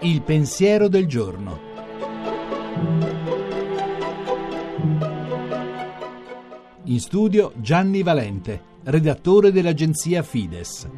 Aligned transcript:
Il 0.00 0.22
pensiero 0.22 0.88
del 0.88 1.06
giorno. 1.06 1.58
In 6.84 7.00
studio 7.00 7.52
Gianni 7.56 8.02
Valente, 8.02 8.62
redattore 8.84 9.50
dell'agenzia 9.50 10.22
Fides. 10.22 10.88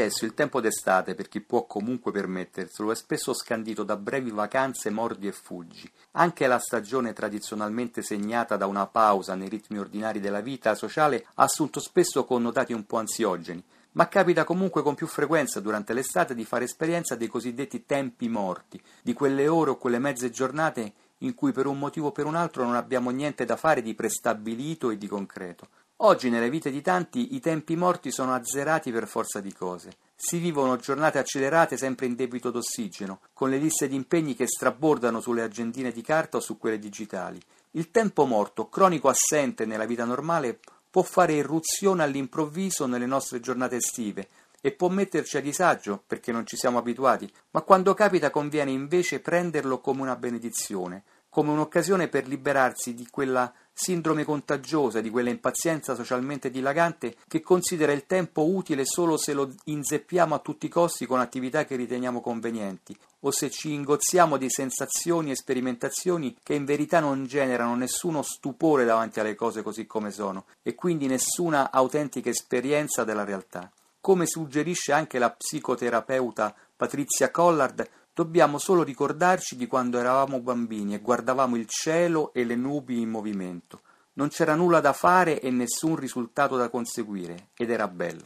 Adesso 0.00 0.24
il 0.24 0.32
tempo 0.32 0.62
d'estate, 0.62 1.14
per 1.14 1.28
chi 1.28 1.42
può 1.42 1.66
comunque 1.66 2.10
permetterselo, 2.10 2.90
è 2.90 2.94
spesso 2.94 3.34
scandito 3.34 3.82
da 3.82 3.98
brevi 3.98 4.30
vacanze, 4.30 4.88
mordi 4.88 5.26
e 5.26 5.32
fuggi. 5.32 5.92
Anche 6.12 6.46
la 6.46 6.58
stagione 6.58 7.12
tradizionalmente 7.12 8.00
segnata 8.00 8.56
da 8.56 8.64
una 8.64 8.86
pausa 8.86 9.34
nei 9.34 9.50
ritmi 9.50 9.78
ordinari 9.78 10.18
della 10.18 10.40
vita 10.40 10.74
sociale 10.74 11.26
ha 11.34 11.42
assunto 11.42 11.80
spesso 11.80 12.24
connotati 12.24 12.72
un 12.72 12.86
po' 12.86 12.96
ansiogeni, 12.96 13.62
ma 13.92 14.08
capita 14.08 14.44
comunque 14.44 14.82
con 14.82 14.94
più 14.94 15.06
frequenza 15.06 15.60
durante 15.60 15.92
l'estate 15.92 16.34
di 16.34 16.46
fare 16.46 16.64
esperienza 16.64 17.14
dei 17.14 17.28
cosiddetti 17.28 17.84
tempi 17.84 18.30
morti, 18.30 18.80
di 19.02 19.12
quelle 19.12 19.48
ore 19.48 19.68
o 19.68 19.76
quelle 19.76 19.98
mezze 19.98 20.30
giornate 20.30 20.94
in 21.18 21.34
cui 21.34 21.52
per 21.52 21.66
un 21.66 21.78
motivo 21.78 22.06
o 22.06 22.12
per 22.12 22.24
un 22.24 22.36
altro 22.36 22.64
non 22.64 22.74
abbiamo 22.74 23.10
niente 23.10 23.44
da 23.44 23.56
fare 23.56 23.82
di 23.82 23.94
prestabilito 23.94 24.88
e 24.88 24.96
di 24.96 25.06
concreto. 25.06 25.68
Oggi 26.02 26.30
nelle 26.30 26.48
vite 26.48 26.70
di 26.70 26.80
tanti 26.80 27.34
i 27.34 27.40
tempi 27.40 27.76
morti 27.76 28.10
sono 28.10 28.32
azzerati 28.32 28.90
per 28.90 29.06
forza 29.06 29.40
di 29.40 29.52
cose. 29.52 29.90
Si 30.16 30.38
vivono 30.38 30.78
giornate 30.78 31.18
accelerate 31.18 31.76
sempre 31.76 32.06
in 32.06 32.14
debito 32.14 32.50
d'ossigeno, 32.50 33.20
con 33.34 33.50
le 33.50 33.58
liste 33.58 33.86
di 33.86 33.96
impegni 33.96 34.34
che 34.34 34.46
strabordano 34.46 35.20
sulle 35.20 35.42
agendine 35.42 35.92
di 35.92 36.00
carta 36.00 36.38
o 36.38 36.40
su 36.40 36.56
quelle 36.56 36.78
digitali. 36.78 37.38
Il 37.72 37.90
tempo 37.90 38.24
morto, 38.24 38.70
cronico 38.70 39.08
assente 39.10 39.66
nella 39.66 39.84
vita 39.84 40.06
normale, 40.06 40.58
può 40.88 41.02
fare 41.02 41.34
irruzione 41.34 42.02
all'improvviso 42.02 42.86
nelle 42.86 43.04
nostre 43.04 43.40
giornate 43.40 43.76
estive 43.76 44.28
e 44.62 44.72
può 44.72 44.88
metterci 44.88 45.36
a 45.36 45.42
disagio 45.42 46.02
perché 46.06 46.32
non 46.32 46.46
ci 46.46 46.56
siamo 46.56 46.78
abituati, 46.78 47.30
ma 47.50 47.60
quando 47.60 47.92
capita 47.92 48.30
conviene 48.30 48.70
invece 48.70 49.20
prenderlo 49.20 49.80
come 49.80 50.00
una 50.00 50.16
benedizione, 50.16 51.04
come 51.30 51.52
un'occasione 51.52 52.08
per 52.08 52.26
liberarsi 52.26 52.92
di 52.92 53.06
quella 53.10 53.50
sindrome 53.72 54.24
contagiosa, 54.24 55.00
di 55.00 55.08
quella 55.08 55.30
impazienza 55.30 55.94
socialmente 55.94 56.50
dilagante 56.50 57.16
che 57.26 57.40
considera 57.40 57.92
il 57.92 58.04
tempo 58.04 58.44
utile 58.46 58.84
solo 58.84 59.16
se 59.16 59.32
lo 59.32 59.50
inzeppiamo 59.64 60.34
a 60.34 60.40
tutti 60.40 60.66
i 60.66 60.68
costi 60.68 61.06
con 61.06 61.20
attività 61.20 61.64
che 61.64 61.76
riteniamo 61.76 62.20
convenienti, 62.20 62.94
o 63.20 63.30
se 63.30 63.48
ci 63.48 63.72
ingozziamo 63.72 64.36
di 64.36 64.50
sensazioni 64.50 65.30
e 65.30 65.36
sperimentazioni 65.36 66.36
che 66.42 66.54
in 66.54 66.66
verità 66.66 67.00
non 67.00 67.24
generano 67.24 67.74
nessuno 67.74 68.20
stupore 68.22 68.84
davanti 68.84 69.20
alle 69.20 69.34
cose 69.34 69.62
così 69.62 69.86
come 69.86 70.10
sono, 70.10 70.44
e 70.62 70.74
quindi 70.74 71.06
nessuna 71.06 71.70
autentica 71.70 72.28
esperienza 72.28 73.04
della 73.04 73.24
realtà. 73.24 73.70
Come 74.02 74.26
suggerisce 74.26 74.92
anche 74.92 75.18
la 75.18 75.30
psicoterapeuta 75.30 76.54
Patrizia 76.76 77.30
Collard, 77.30 77.86
Dobbiamo 78.20 78.58
solo 78.58 78.82
ricordarci 78.82 79.56
di 79.56 79.66
quando 79.66 79.98
eravamo 79.98 80.42
bambini 80.42 80.92
e 80.92 81.00
guardavamo 81.00 81.56
il 81.56 81.64
cielo 81.66 82.34
e 82.34 82.44
le 82.44 82.54
nubi 82.54 83.00
in 83.00 83.08
movimento. 83.08 83.80
Non 84.12 84.28
c'era 84.28 84.54
nulla 84.54 84.80
da 84.80 84.92
fare 84.92 85.40
e 85.40 85.50
nessun 85.50 85.96
risultato 85.96 86.58
da 86.58 86.68
conseguire, 86.68 87.48
ed 87.56 87.70
era 87.70 87.88
bello. 87.88 88.24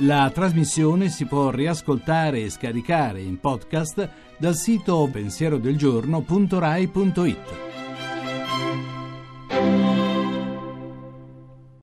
La 0.00 0.30
trasmissione 0.30 1.08
si 1.08 1.24
può 1.24 1.48
riascoltare 1.48 2.42
e 2.42 2.50
scaricare 2.50 3.22
in 3.22 3.40
podcast 3.40 4.10
dal 4.36 4.56
sito 4.56 5.08
pensierodelgiorno.rai.it. 5.10 7.73